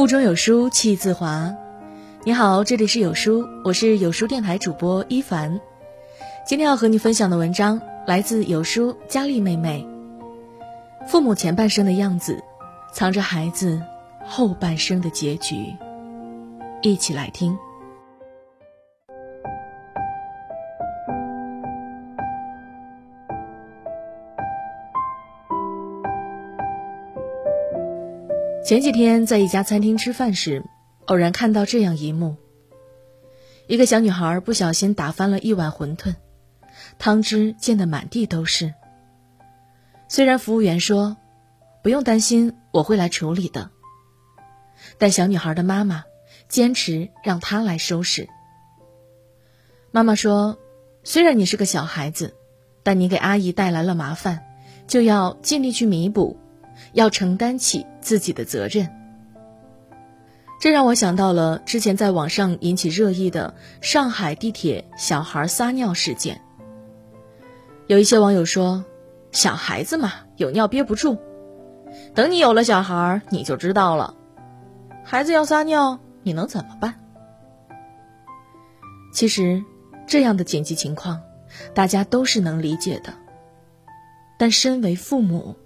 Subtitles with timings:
[0.00, 1.54] 腹中有书气自华。
[2.24, 5.60] 你好，这里是有书，我是有书电台主播一凡。
[6.46, 9.86] 今天要和你分享的文章来自有书佳丽妹妹。
[11.06, 12.42] 父母前半生的样子，
[12.94, 13.82] 藏着孩子
[14.24, 15.76] 后半生的结局。
[16.80, 17.54] 一起来听。
[28.70, 30.62] 前几天在一家餐厅吃饭时，
[31.06, 32.36] 偶然看到这样一幕：
[33.66, 36.14] 一个小女孩不小心打翻了一碗馄饨，
[36.96, 38.72] 汤汁溅得满地都是。
[40.06, 41.16] 虽然服务员说
[41.82, 43.70] 不用担心，我会来处理的，
[44.98, 46.04] 但小女孩的妈妈
[46.48, 48.28] 坚持让她来收拾。
[49.90, 50.60] 妈妈说
[51.02, 52.36] ：“虽然你是个小孩子，
[52.84, 54.46] 但你给阿姨带来了麻烦，
[54.86, 56.36] 就要尽力去弥补。”
[56.92, 58.88] 要承担起自己的责任，
[60.60, 66.40] 这让我想到了之前在网上引起热议的上海地铁小孩撒尿事件。
[67.86, 68.84] 有一些网友说
[69.32, 71.18] ：“小孩子嘛，有尿憋不住，
[72.14, 74.14] 等你有了小孩，你就知道了。
[75.04, 76.94] 孩子要撒尿，你能怎么办？”
[79.12, 79.64] 其实，
[80.06, 81.20] 这样的紧急情况，
[81.74, 83.12] 大家都是能理解的，
[84.38, 85.56] 但身为父母。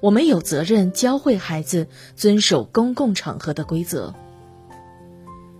[0.00, 4.14] 我们有责任教会孩子遵守公共场合的规则。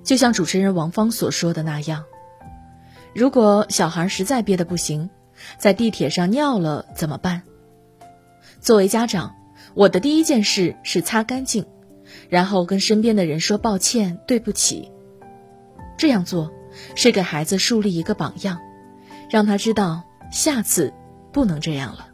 [0.04, 2.04] 就像主持人王芳所说的那样，
[3.14, 5.10] 如果小孩实在憋得不行，
[5.58, 7.42] 在地铁上尿了怎么办？
[8.60, 9.34] 作为家长，
[9.74, 11.66] 我的第一件事是擦干净，
[12.28, 14.92] 然后跟身边的人说抱歉、对不起。
[15.98, 16.52] 这样做
[16.94, 18.60] 是给孩子树立一个榜样，
[19.30, 20.92] 让他知道下次
[21.32, 22.08] 不能这样了。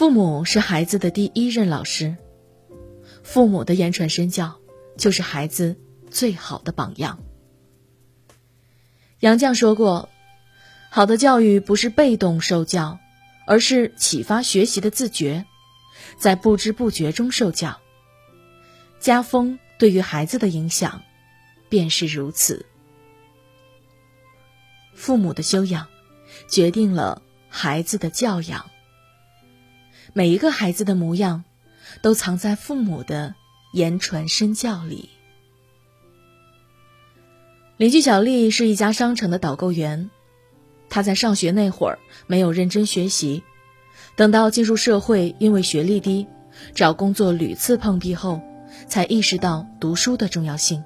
[0.00, 2.16] 父母是孩子的第一任老师，
[3.22, 4.58] 父母的言传身教
[4.96, 5.78] 就是孩子
[6.10, 7.22] 最好的榜样。
[9.18, 10.08] 杨绛说过
[10.90, 12.98] ：“好的教育不是被动受教，
[13.46, 15.44] 而是启发学习的自觉，
[16.18, 17.78] 在不知不觉中受教。
[19.00, 21.02] 家风对于孩子的影响，
[21.68, 22.64] 便是如此。
[24.94, 25.86] 父母的修养，
[26.48, 27.20] 决定了
[27.50, 28.64] 孩子的教养。”
[30.12, 31.44] 每一个孩子的模样，
[32.02, 33.34] 都藏在父母的
[33.72, 35.10] 言传身教里。
[37.76, 40.10] 邻居小丽是一家商城的导购员，
[40.88, 43.44] 她在上学那会儿没有认真学习，
[44.16, 46.26] 等到进入社会，因为学历低，
[46.74, 48.40] 找工作屡次碰壁后，
[48.88, 50.82] 才意识到读书的重要性。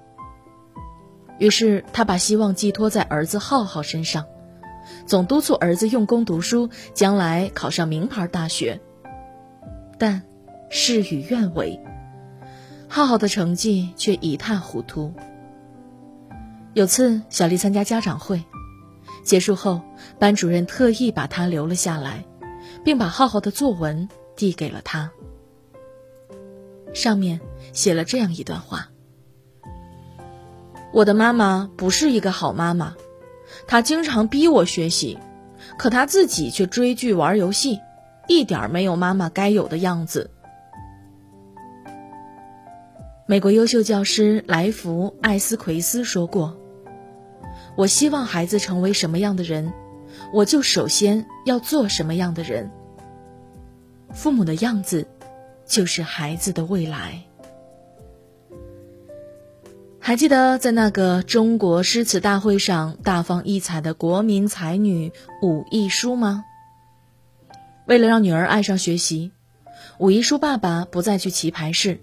[1.38, 4.26] 于是，她把希望寄托在儿子浩浩身上，
[5.06, 8.80] 总督促儿子用功读书，将来考上名牌大学。
[9.98, 10.22] 但
[10.70, 11.80] 事与愿违，
[12.88, 15.12] 浩浩的成绩却一塌糊涂。
[16.72, 18.42] 有次小丽参加家长会，
[19.22, 19.80] 结束后，
[20.18, 22.24] 班主任特意把她留了下来，
[22.84, 25.10] 并把浩浩的作文递给了他。
[26.92, 27.40] 上面
[27.72, 28.88] 写了这样一段话
[30.92, 32.94] ：“我的妈妈不是一个好妈妈，
[33.66, 35.18] 她经常逼我学习，
[35.78, 37.78] 可她自己却追剧玩游戏。”
[38.26, 40.30] 一点没有妈妈该有的样子。
[43.26, 46.58] 美国优秀教师莱弗·艾斯奎斯说过
[47.76, 49.72] ：“我希望孩子成为什么样的人，
[50.32, 52.70] 我就首先要做什么样的人。
[54.12, 55.06] 父母的样子，
[55.66, 57.22] 就是孩子的未来。”
[59.98, 66.44] 还记得在那个中国诗词大会上大放异彩的国民才女武亦姝吗？
[67.86, 69.30] 为了让女儿爱上学习，
[69.98, 72.00] 武亦姝爸爸不再去棋牌室，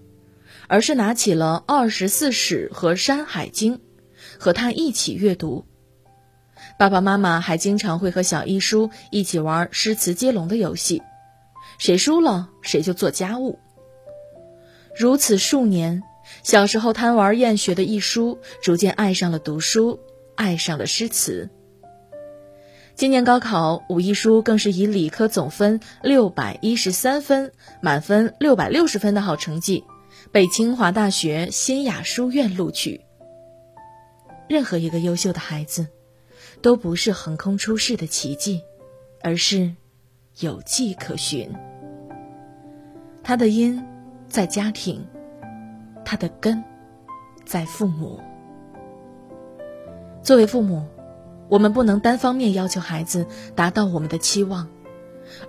[0.68, 3.78] 而是拿起了《二十四史》和《山海经》，
[4.38, 5.66] 和她一起阅读。
[6.78, 11.02] 爸爸妈妈还经常会和小亦姝一起玩诗词接龙的游戏，
[11.80, 13.58] 谁输了谁就做家务。
[14.96, 16.04] 如此数年，
[16.44, 20.00] 小时候贪玩厌学的亦姝，逐渐爱上了读书，
[20.36, 21.50] 爱上了诗词。
[23.02, 27.52] 今年高考，武亦姝更是以理科总分六百一十三分、
[27.82, 29.84] 满分六百六十分的好成绩，
[30.32, 33.02] 被清华大学新雅书院录取。
[34.48, 35.88] 任何一个优秀的孩子，
[36.62, 38.62] 都不是横空出世的奇迹，
[39.24, 39.76] 而是
[40.38, 41.52] 有迹可循。
[43.24, 43.84] 他的因
[44.30, 45.04] 在家庭，
[46.06, 46.64] 他的根
[47.46, 48.20] 在父母。
[50.22, 50.86] 作为父母。
[51.52, 54.70] 我们不能单方面要求孩子达到我们的期望，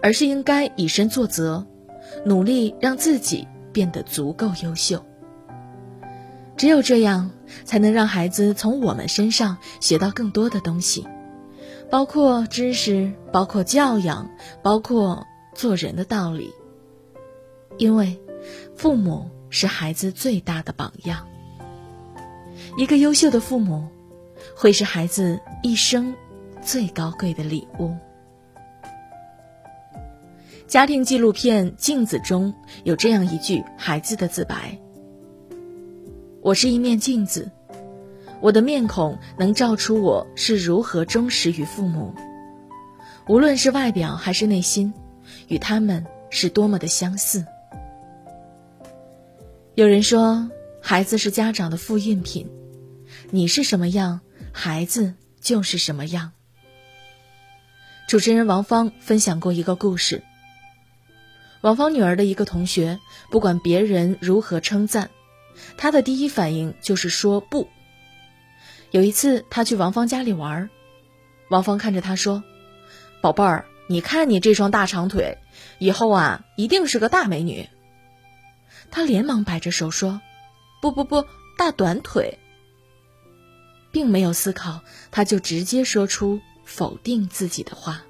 [0.03, 1.65] 而是应该以身作则，
[2.27, 5.01] 努力让自己变得足够优秀。
[6.57, 7.31] 只有这样，
[7.65, 11.07] 才能让孩子从我们身上学到更多的东西，
[11.89, 14.29] 包括知识，包括教养，
[14.61, 15.25] 包括
[15.55, 16.53] 做人的道理。
[17.79, 18.21] 因为，
[18.77, 21.29] 父母是孩子最大的榜样。
[22.77, 23.89] 一个优秀的父母，
[24.57, 26.13] 会是孩子一生
[26.61, 27.95] 最高贵的礼物。
[30.67, 34.77] 家庭纪录片《镜子》中有这样一句孩子的自白
[36.43, 37.49] ：“我是一面镜子，
[38.41, 42.13] 我的面孔能照出我是如何忠实于父母，
[43.29, 44.93] 无论是外表还是内心，
[45.47, 47.47] 与他们是多么的相似。”
[49.77, 50.51] 有人说，
[50.81, 52.51] 孩子是家长的复印品，
[53.31, 54.21] 你是什么样，
[54.51, 56.33] 孩子就是什么样。
[58.09, 60.23] 主持人王芳分享过一个故事。
[61.61, 62.99] 王芳女儿的一个同学，
[63.31, 65.11] 不管别人如何称赞，
[65.77, 67.69] 她的第一反应就是说不。
[68.91, 70.69] 有一次，她去王芳家里玩，
[71.49, 72.43] 王芳看着她说
[73.23, 75.39] ：“宝贝儿，你看你这双大长腿，
[75.79, 77.69] 以后啊，一定是个大美女。”
[78.91, 80.21] 她连忙摆着手说
[80.83, 81.25] ：“不不不，
[81.57, 82.39] 大短腿。”
[83.93, 84.81] 并没有思考，
[85.13, 88.03] 他就直接说出否定自己的话。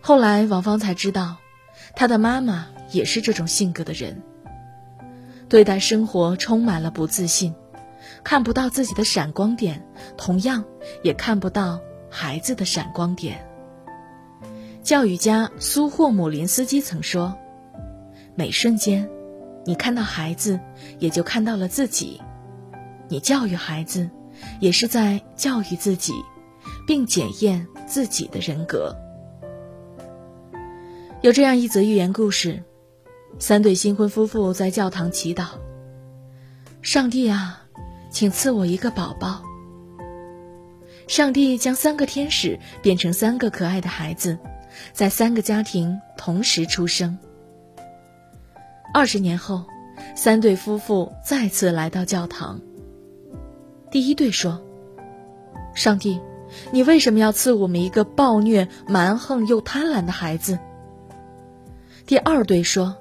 [0.00, 1.38] 后来，王芳才知道。
[1.94, 4.22] 他的妈妈也是这种性格的人，
[5.48, 7.54] 对待生活充满了不自信，
[8.24, 10.64] 看不到自己的闪光点，同样
[11.02, 13.46] 也看不到孩子的闪光点。
[14.82, 17.36] 教育家苏霍姆林斯基曾说
[18.34, 19.08] ：“每瞬间，
[19.64, 20.58] 你看到孩子，
[20.98, 22.20] 也就看到了自己；
[23.08, 24.08] 你教育孩子，
[24.60, 26.12] 也是在教育自己，
[26.86, 28.94] 并检验自己的人格。”
[31.22, 32.62] 有这样一则寓言故事：
[33.38, 35.46] 三对新婚夫妇在教堂祈祷。
[36.82, 37.64] 上帝啊，
[38.10, 39.42] 请赐我一个宝宝。
[41.08, 44.38] 上帝将三个天使变成三个可爱的孩子，
[44.92, 47.18] 在三个家庭同时出生。
[48.92, 49.64] 二十年后，
[50.14, 52.60] 三对夫妇再次来到教堂。
[53.90, 54.60] 第一对说
[55.74, 56.20] ：“上帝，
[56.70, 60.58] 你为什么要赐我们一个暴虐、蛮横又贪婪的孩子？”
[62.06, 62.96] 第二对说：“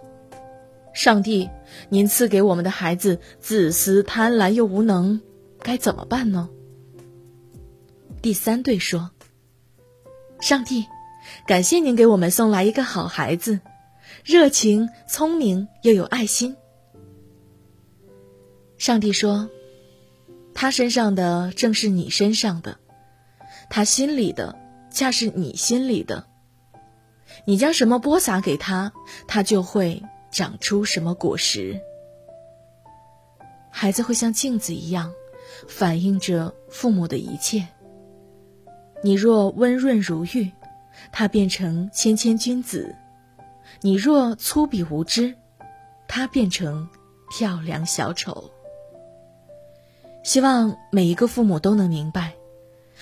[0.93, 1.49] 上帝，
[1.89, 5.21] 您赐给我们的孩子自私、贪婪又无能，
[5.59, 6.49] 该怎么办呢？”
[8.21, 9.11] 第三对说
[10.41, 10.85] ：“上帝，
[11.45, 13.59] 感谢您给我们送来一个好孩子，
[14.23, 16.55] 热情、聪明又有爱心。”
[18.77, 19.49] 上帝说
[20.55, 22.79] ：“他身上的正是你身上的，
[23.69, 24.57] 他心里的
[24.89, 26.25] 恰是你心里的。”
[27.45, 28.93] 你将什么播撒给他，
[29.27, 31.79] 他就会长出什么果实。
[33.69, 35.11] 孩子会像镜子一样，
[35.67, 37.67] 反映着父母的一切。
[39.03, 40.51] 你若温润如玉，
[41.11, 42.95] 他变成谦谦君子；
[43.81, 45.35] 你若粗鄙无知，
[46.07, 46.87] 他变成
[47.29, 48.49] 跳梁小丑。
[50.25, 52.33] 希望每一个父母都能明白，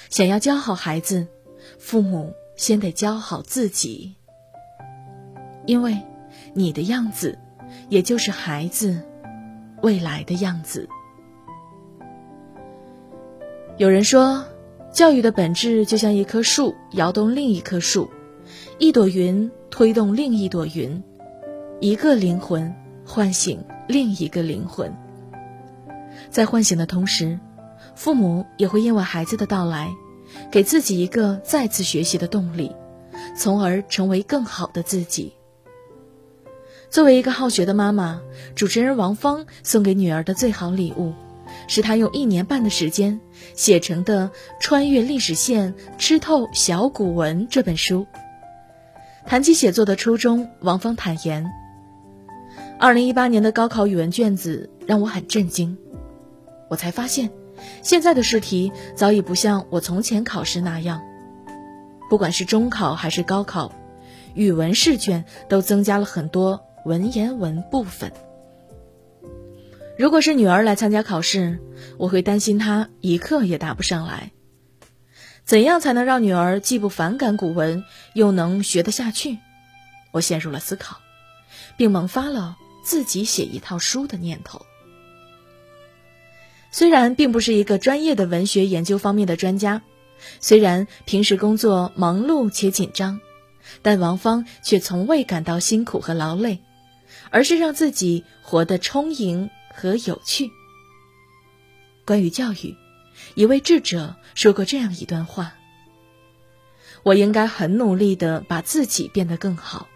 [0.09, 1.25] 想要教好孩子，
[1.79, 4.15] 父母先得教好自己。
[5.65, 5.97] 因为，
[6.53, 7.39] 你的样子，
[7.87, 9.01] 也就是孩子
[9.81, 10.89] 未来的样子。
[13.77, 14.43] 有人说，
[14.91, 18.09] 教育的本质就像一棵树摇动另一棵树，
[18.79, 21.01] 一朵云推动另一朵云，
[21.79, 22.75] 一个灵魂
[23.05, 24.93] 唤醒另一个灵魂。
[26.29, 27.39] 在唤醒的同时，
[27.95, 29.91] 父母也会因为孩子的到来，
[30.51, 32.71] 给自己一个再次学习的动力，
[33.37, 35.33] 从而成为更好的自己。
[36.89, 38.21] 作为一个好学的妈妈，
[38.55, 41.13] 主持人王芳送给女儿的最好礼物，
[41.67, 43.19] 是她用一年半的时间
[43.55, 44.29] 写成的
[44.59, 48.05] 《穿越历史线，吃透小古文》这本书。
[49.25, 51.49] 谈起写作的初衷，王芳坦言
[52.77, 55.77] ：“二零一八年的高考语文卷子让我很震惊，
[56.73, 57.29] 我才发现，
[57.83, 61.03] 现在的试题早已不像我从前考试那样，
[62.09, 63.71] 不管是中考还是高考，
[64.33, 68.11] 语文试卷都增加了很多。”文言文部分，
[69.97, 71.61] 如果是女儿来参加考试，
[71.97, 74.33] 我会担心她一课也答不上来。
[75.45, 79.37] 怎样才能让女儿既不反感古文，又能学得下去？
[80.11, 80.97] 我陷入了思考，
[81.77, 84.65] 并萌发了自己写一套书的念头。
[86.73, 89.81] 虽然并不是一个专业的文学研究方面的专家，
[90.41, 93.21] 虽然平时工作忙碌且紧张，
[93.81, 96.59] 但王芳却从未感到辛苦和劳累。
[97.29, 100.51] 而是让自己活得充盈和有趣。
[102.05, 102.75] 关于教育，
[103.33, 105.55] 一位智者说过这样一段话
[107.01, 109.87] ：“我应该很努力的把自己变得更好，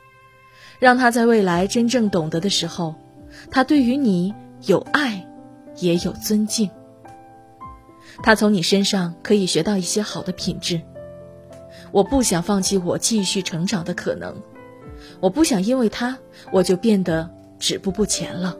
[0.79, 2.95] 让他在未来真正懂得的时候，
[3.51, 4.33] 他对于你
[4.65, 5.26] 有爱，
[5.79, 6.69] 也有尊敬。
[8.23, 10.81] 他从你身上可以学到一些好的品质。
[11.91, 14.35] 我不想放弃我继续成长的可能，
[15.19, 16.17] 我不想因为他
[16.51, 17.29] 我就变得
[17.59, 18.57] 止步不前了。”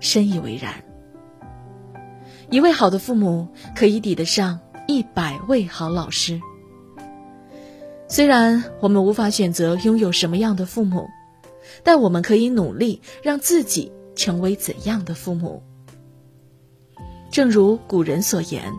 [0.00, 0.74] 深以为然。
[2.50, 6.40] 一位好的父母可以抵得上一百位好老师。
[8.08, 11.06] 虽然我们无法选择拥有什么样的父母，
[11.82, 15.62] 但我们可以努力让自己成为怎样的父母。
[17.30, 18.70] 正如古人所言：“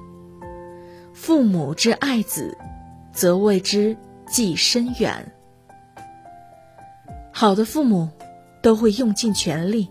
[1.16, 2.56] 父母之爱子，
[3.12, 5.32] 则为之计深远。”
[7.34, 8.10] 好的父母
[8.62, 9.90] 都会用尽全力。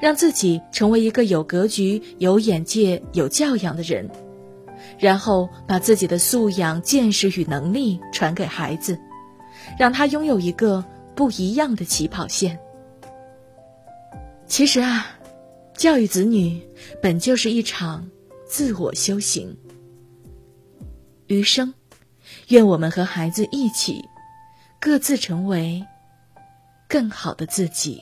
[0.00, 4.10] 让自己成为一个有格局、有眼界、有教养的人，
[4.98, 8.98] 然后把自己的素养、见识与能力传给孩子，
[9.78, 12.58] 让他拥有一个不一样的起跑线。
[14.48, 15.06] 其实啊，
[15.76, 16.62] 教育子女
[17.02, 18.08] 本就是一场
[18.46, 19.56] 自我修行。
[21.26, 21.74] 余生，
[22.48, 24.04] 愿我们和孩子一起，
[24.80, 25.84] 各自成为
[26.88, 28.00] 更好的自己。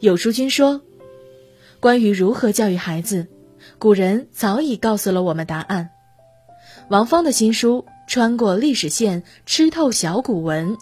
[0.00, 0.82] 有书君说
[1.80, 3.26] ：“关于如何教育孩子，
[3.78, 5.90] 古人早已告诉了我们答案。”
[6.90, 10.76] 王芳的新书《穿过历史线，吃透小古文》，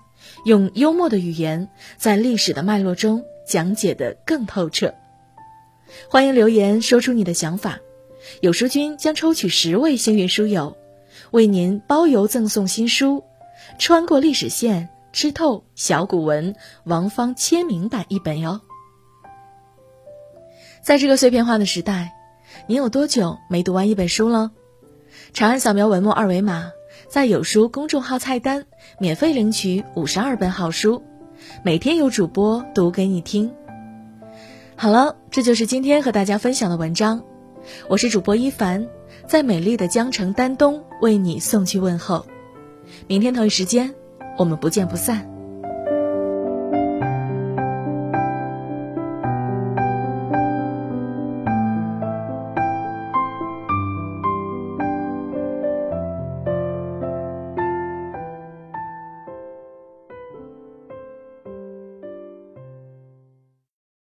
[0.45, 4.95] 用幽默的语言，在历史的脉络中讲解的更透彻。
[6.09, 7.79] 欢迎留言说出你的想法，
[8.41, 10.77] 有书君将抽取十位幸运书友，
[11.31, 13.19] 为您包邮赠送新书
[13.79, 16.55] 《穿过历史线，吃透小古文》
[16.85, 18.61] 王芳签名版一本哟。
[20.83, 22.13] 在这个碎片化的时代，
[22.67, 24.51] 你有多久没读完一本书了？
[25.33, 26.73] 长按扫描文末二维码，
[27.09, 28.65] 在有书公众号菜单
[28.99, 31.03] 免费领取五十二本好书，
[31.63, 33.53] 每天有主播读给你听。
[34.75, 37.23] 好了，这就是今天和大家分享的文章。
[37.89, 38.87] 我是主播一凡，
[39.27, 42.27] 在美丽的江城丹东为你送去问候。
[43.07, 43.95] 明天同一时间，
[44.37, 45.36] 我们不见不散。